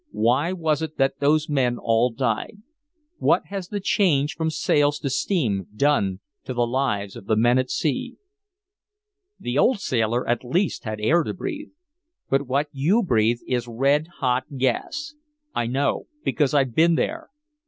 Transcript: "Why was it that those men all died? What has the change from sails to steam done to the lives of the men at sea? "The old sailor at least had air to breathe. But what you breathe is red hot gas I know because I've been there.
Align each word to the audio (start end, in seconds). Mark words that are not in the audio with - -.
"Why 0.17 0.51
was 0.51 0.81
it 0.81 0.97
that 0.97 1.19
those 1.19 1.47
men 1.47 1.77
all 1.77 2.09
died? 2.11 2.63
What 3.19 3.45
has 3.49 3.67
the 3.67 3.79
change 3.79 4.33
from 4.33 4.49
sails 4.49 4.97
to 4.97 5.11
steam 5.11 5.67
done 5.75 6.21
to 6.45 6.55
the 6.55 6.65
lives 6.65 7.15
of 7.15 7.27
the 7.27 7.35
men 7.35 7.59
at 7.59 7.69
sea? 7.69 8.15
"The 9.39 9.59
old 9.59 9.79
sailor 9.79 10.27
at 10.27 10.43
least 10.43 10.85
had 10.85 10.99
air 10.99 11.21
to 11.21 11.35
breathe. 11.35 11.69
But 12.31 12.47
what 12.47 12.69
you 12.71 13.03
breathe 13.03 13.41
is 13.45 13.67
red 13.67 14.07
hot 14.21 14.57
gas 14.57 15.13
I 15.53 15.67
know 15.67 16.07
because 16.25 16.55
I've 16.55 16.73
been 16.73 16.95
there. 16.95 17.29